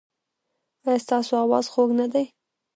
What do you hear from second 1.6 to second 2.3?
خوږ نه دی؟